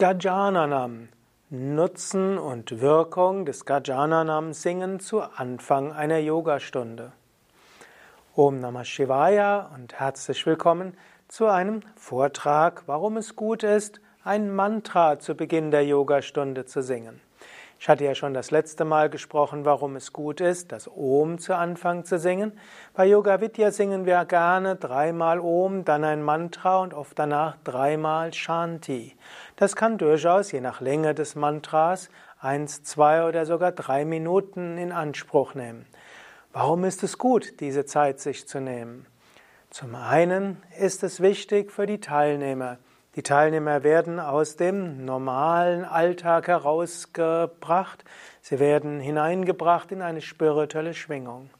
[0.00, 1.06] Gajananam.
[1.50, 7.12] Nutzen und Wirkung des Gajananam singen zu Anfang einer Yogastunde.
[8.34, 10.96] Om Namah Shivaya und herzlich willkommen
[11.28, 17.20] zu einem Vortrag, warum es gut ist, ein Mantra zu Beginn der Yogastunde zu singen.
[17.78, 21.54] Ich hatte ja schon das letzte Mal gesprochen, warum es gut ist, das Om zu
[21.54, 22.52] Anfang zu singen.
[22.94, 28.32] Bei Yoga Vidya singen wir gerne dreimal Om, dann ein Mantra und oft danach dreimal
[28.32, 29.16] Shanti.
[29.56, 32.08] Das kann durchaus, je nach Länge des Mantras,
[32.40, 35.86] eins, zwei oder sogar drei Minuten in Anspruch nehmen.
[36.52, 39.06] Warum ist es gut, diese Zeit sich zu nehmen?
[39.70, 42.78] Zum einen ist es wichtig für die Teilnehmer.
[43.16, 48.04] Die Teilnehmer werden aus dem normalen Alltag herausgebracht.
[48.40, 51.50] Sie werden hineingebracht in eine spirituelle Schwingung.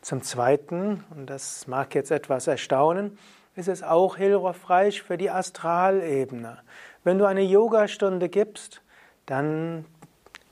[0.00, 3.18] Zum Zweiten, und das mag jetzt etwas erstaunen,
[3.56, 6.58] ist es auch hilfreich für die Astralebene.
[7.04, 8.80] Wenn du eine Yogastunde gibst,
[9.26, 9.84] dann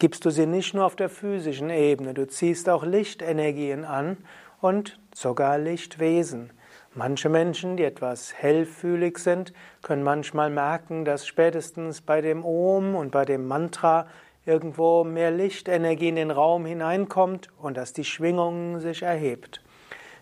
[0.00, 4.16] gibst du sie nicht nur auf der physischen Ebene, du ziehst auch Lichtenergien an
[4.60, 6.50] und sogar Lichtwesen.
[6.94, 13.10] Manche Menschen, die etwas hellfühlig sind, können manchmal merken, dass spätestens bei dem Om und
[13.10, 14.06] bei dem Mantra
[14.46, 19.62] irgendwo mehr Lichtenergie in den Raum hineinkommt und dass die Schwingung sich erhebt.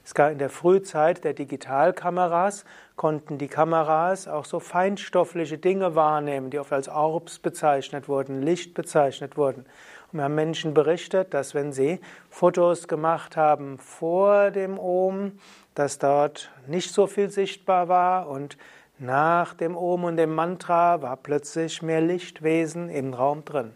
[0.05, 2.65] Es gab in der Frühzeit der Digitalkameras
[2.95, 8.75] konnten die Kameras auch so feinstoffliche Dinge wahrnehmen, die oft als Orbs bezeichnet wurden, Licht
[8.75, 9.67] bezeichnet wurden.
[10.13, 15.39] Und wir haben Menschen berichtet, dass wenn sie Fotos gemacht haben vor dem Om,
[15.75, 18.57] dass dort nicht so viel sichtbar war und
[18.99, 23.75] nach dem Om und dem Mantra war plötzlich mehr Lichtwesen im Raum drin.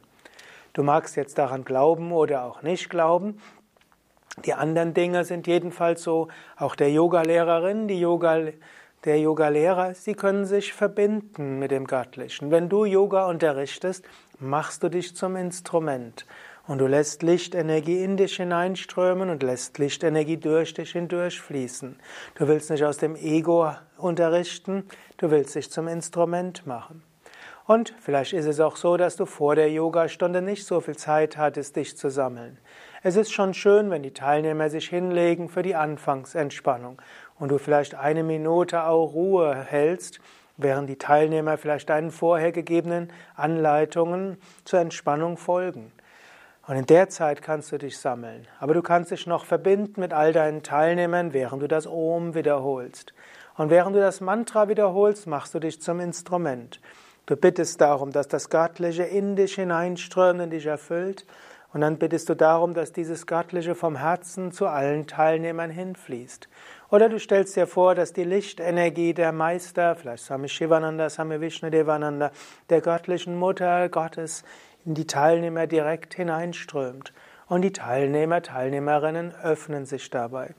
[0.73, 3.41] Du magst jetzt daran glauben oder auch nicht glauben.
[4.47, 8.39] Die anderen Dinge sind jedenfalls so, auch der Yogalehrerin, die Yoga,
[9.05, 12.51] der Yogalehrer, sie können sich verbinden mit dem Göttlichen.
[12.51, 14.05] Wenn du Yoga unterrichtest,
[14.39, 16.27] machst du dich zum Instrument.
[16.67, 21.99] Und du lässt Lichtenergie in dich hineinströmen und lässt Lichtenergie durch dich hindurchfließen.
[22.35, 24.85] Du willst nicht aus dem Ego unterrichten,
[25.17, 27.03] du willst dich zum Instrument machen.
[27.67, 31.37] Und vielleicht ist es auch so, dass du vor der Yogastunde nicht so viel Zeit
[31.37, 32.59] hattest, dich zu sammeln.
[33.03, 37.01] Es ist schon schön, wenn die Teilnehmer sich hinlegen für die Anfangsentspannung
[37.41, 40.21] und du vielleicht eine Minute auch Ruhe hältst,
[40.57, 45.91] während die Teilnehmer vielleicht deinen vorher gegebenen Anleitungen zur Entspannung folgen.
[46.67, 48.47] Und in der Zeit kannst du dich sammeln.
[48.61, 53.13] Aber du kannst dich noch verbinden mit all deinen Teilnehmern, während du das Om wiederholst.
[53.57, 56.81] Und während du das Mantra wiederholst, machst du dich zum Instrument.
[57.27, 61.25] Du bittest darum, dass das Göttliche in dich hineinströmt und dich erfüllt.
[61.73, 66.49] Und dann bittest du darum, dass dieses Göttliche vom Herzen zu allen Teilnehmern hinfließt.
[66.91, 72.33] Oder du stellst dir vor, dass die Lichtenergie der Meister, vielleicht Swami Shivananda, Swami Vishnudevananda,
[72.69, 74.43] der göttlichen Mutter Gottes,
[74.85, 77.13] in die Teilnehmer direkt hineinströmt.
[77.47, 80.55] Und die Teilnehmer, Teilnehmerinnen öffnen sich dabei.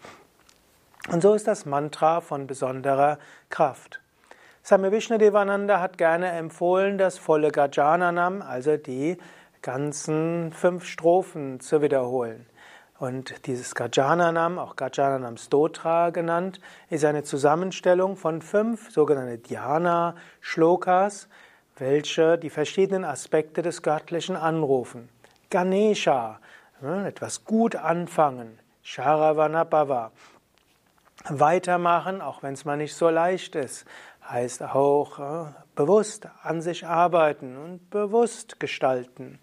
[1.09, 3.17] Und so ist das Mantra von besonderer
[3.49, 3.99] Kraft.
[4.63, 9.17] Same Vishnadevananda hat gerne empfohlen, das volle Gajananam, also die
[9.61, 12.45] ganzen fünf Strophen zu wiederholen.
[12.99, 21.27] Und dieses Gajananam, auch Gajananam Stotra genannt, ist eine Zusammenstellung von fünf sogenannte Dhyana-Shlokas,
[21.77, 25.09] welche die verschiedenen Aspekte des Göttlichen anrufen.
[25.49, 26.39] Ganesha,
[27.05, 28.59] etwas gut anfangen.
[28.83, 30.11] Sharavanabhava,
[31.29, 33.85] weitermachen, auch wenn es mal nicht so leicht ist,
[34.31, 39.39] heißt auch äh, bewusst an sich arbeiten und bewusst gestalten.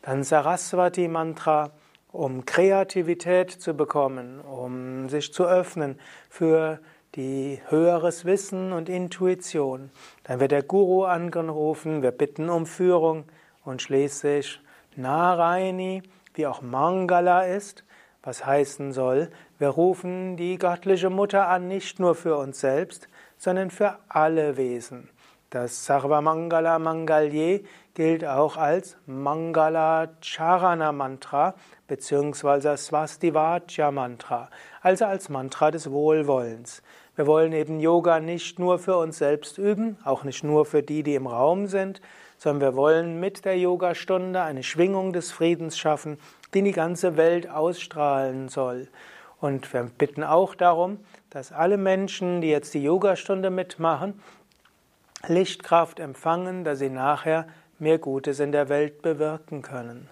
[0.00, 1.70] Dann Saraswati Mantra,
[2.10, 5.98] um Kreativität zu bekommen, um sich zu öffnen
[6.28, 6.80] für
[7.14, 9.90] die höheres Wissen und Intuition.
[10.24, 13.24] Dann wird der Guru angerufen, wir bitten um Führung
[13.64, 14.60] und schließlich
[14.96, 16.02] Narayani,
[16.34, 17.84] wie auch Mangala ist,
[18.22, 23.08] was heißen soll, wir rufen die göttliche Mutter an, nicht nur für uns selbst,
[23.42, 25.08] sondern für alle Wesen.
[25.50, 31.54] Das Sarva Mangala Mangalye gilt auch als Mangala Charana Mantra
[31.88, 32.76] bzw.
[32.76, 34.48] Swastivacha Mantra,
[34.80, 36.82] also als Mantra des Wohlwollens.
[37.16, 41.02] Wir wollen eben Yoga nicht nur für uns selbst üben, auch nicht nur für die,
[41.02, 42.00] die im Raum sind,
[42.38, 46.16] sondern wir wollen mit der Yogastunde eine Schwingung des Friedens schaffen,
[46.54, 48.86] die in die ganze Welt ausstrahlen soll.
[49.42, 51.00] Und wir bitten auch darum,
[51.30, 54.22] dass alle Menschen, die jetzt die Yogastunde mitmachen,
[55.26, 57.48] Lichtkraft empfangen, dass sie nachher
[57.80, 60.08] mehr Gutes in der Welt bewirken können.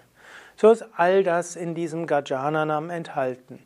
[0.57, 3.59] So ist all das in diesem Gajananam enthalten.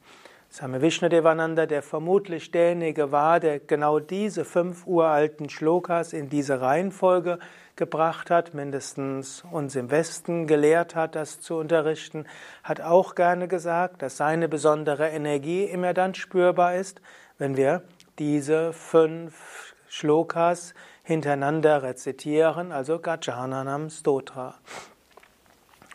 [0.56, 7.40] Swami Vishnudevananda, der vermutlich derjenige war, der genau diese fünf uralten Shlokas in diese Reihenfolge
[7.75, 12.25] gebracht hat, mindestens uns im Westen gelehrt hat, das zu unterrichten,
[12.63, 17.01] hat auch gerne gesagt, dass seine besondere Energie immer dann spürbar ist,
[17.38, 17.81] wenn wir
[18.18, 20.74] diese fünf Shlokas
[21.04, 24.56] hintereinander rezitieren, also Gajananam Stotra.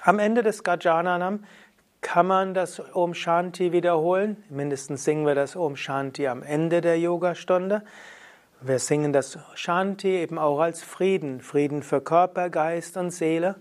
[0.03, 1.45] Am Ende des Gajananam
[2.01, 4.43] kann man das Om Shanti wiederholen.
[4.49, 7.83] Mindestens singen wir das Om Shanti am Ende der Yogastunde.
[8.61, 11.41] Wir singen das Shanti eben auch als Frieden.
[11.41, 13.57] Frieden für Körper, Geist und Seele.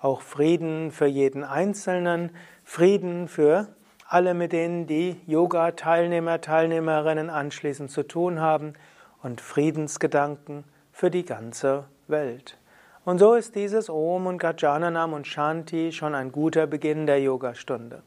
[0.00, 2.30] Auch Frieden für jeden Einzelnen.
[2.62, 3.68] Frieden für
[4.06, 8.74] alle, mit denen die Yoga-Teilnehmer, Teilnehmerinnen anschließend zu tun haben.
[9.22, 12.58] Und Friedensgedanken für die ganze Welt.
[13.04, 18.02] Und so ist dieses Om und Gajananam und Shanti schon ein guter Beginn der Yogastunde.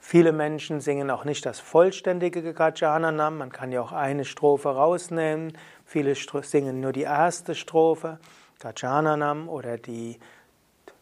[0.00, 5.58] Viele Menschen singen auch nicht das vollständige Gajananam, man kann ja auch eine Strophe rausnehmen.
[5.84, 8.18] Viele singen nur die erste Strophe,
[8.60, 10.18] Gajananam oder die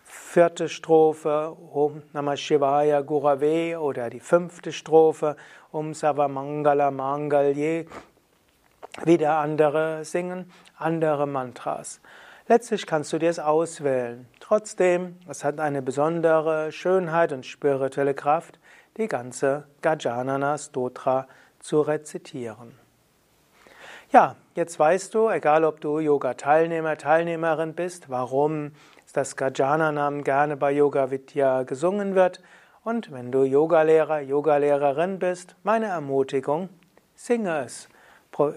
[0.02, 5.36] vierte Strophe, Om Namah Shivaya Gurave oder die fünfte Strophe,
[5.70, 7.86] Om Savamangala Mangalye.
[9.04, 12.00] Wieder andere singen andere Mantras.
[12.46, 14.26] Letztlich kannst du dir es auswählen.
[14.38, 18.58] Trotzdem, es hat eine besondere Schönheit und spirituelle Kraft,
[18.98, 21.26] die ganze Gajanana Stotra
[21.58, 22.78] zu rezitieren.
[24.12, 28.72] Ja, jetzt weißt du, egal ob du Yoga-Teilnehmer, Teilnehmerin bist, warum
[29.14, 32.42] das Gajananam gerne bei Yoga Vidya gesungen wird.
[32.84, 36.68] Und wenn du Yogalehrer, Yogalehrerin bist, meine Ermutigung,
[37.14, 37.88] singe es.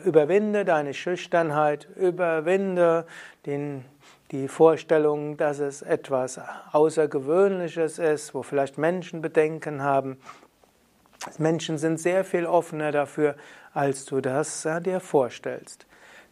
[0.05, 3.05] Überwinde deine Schüchternheit, überwinde
[3.45, 3.85] den,
[4.31, 6.39] die Vorstellung, dass es etwas
[6.71, 10.17] Außergewöhnliches ist, wo vielleicht Menschen Bedenken haben.
[11.37, 13.35] Menschen sind sehr viel offener dafür,
[13.73, 15.85] als du das ja, dir vorstellst.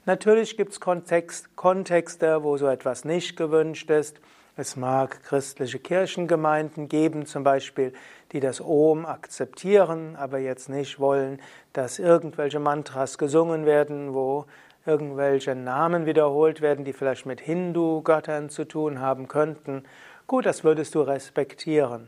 [0.06, 4.20] Natürlich gibt es Kontext, Kontexte, wo so etwas nicht gewünscht ist.
[4.58, 7.92] Es mag christliche Kirchengemeinden geben, zum Beispiel,
[8.32, 11.42] die das Om akzeptieren, aber jetzt nicht wollen,
[11.74, 14.46] dass irgendwelche Mantras gesungen werden, wo
[14.86, 19.84] irgendwelche Namen wiederholt werden, die vielleicht mit Hindu-Göttern zu tun haben könnten.
[20.26, 22.08] Gut, das würdest du respektieren.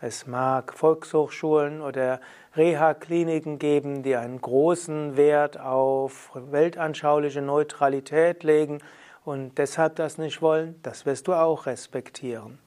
[0.00, 2.20] Es mag Volkshochschulen oder
[2.56, 8.80] Reha-Kliniken geben, die einen großen Wert auf weltanschauliche Neutralität legen
[9.24, 12.58] und deshalb das nicht wollen, das wirst du auch respektieren.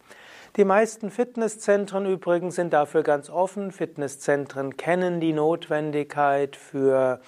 [0.56, 3.72] Die meisten Fitnesszentren übrigens sind dafür ganz offen.
[3.72, 7.20] Fitnesszentren kennen die Notwendigkeit für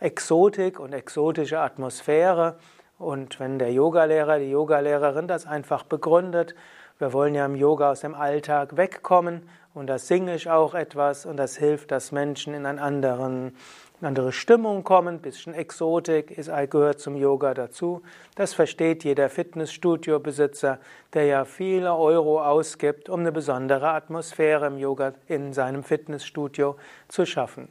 [0.00, 2.58] Exotik und exotische Atmosphäre.
[2.98, 6.54] Und wenn der Yogalehrer, die Yogalehrerin das einfach begründet,
[6.98, 11.26] wir wollen ja im Yoga aus dem Alltag wegkommen und da singe ich auch etwas
[11.26, 13.54] und das hilft, dass Menschen in einen anderen
[14.00, 18.02] eine andere Stimmung kommen, ein bisschen Exotik ist, gehört zum Yoga dazu.
[18.34, 20.78] Das versteht jeder Fitnessstudio-Besitzer,
[21.14, 26.76] der ja viele Euro ausgibt, um eine besondere Atmosphäre im Yoga in seinem Fitnessstudio
[27.08, 27.68] zu schaffen.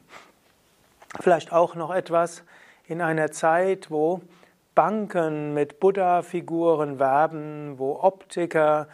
[1.20, 2.42] Vielleicht auch noch etwas
[2.88, 4.20] in einer Zeit, wo
[4.74, 8.88] Banken mit Buddha-Figuren werben, wo Optiker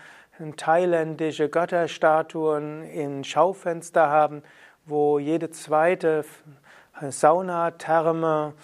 [0.56, 4.42] thailändische Götterstatuen in Schaufenster haben,
[4.84, 6.24] wo jede zweite
[7.10, 8.54] Saunatherme,